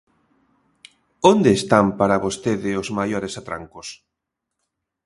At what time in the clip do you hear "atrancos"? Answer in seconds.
3.41-3.87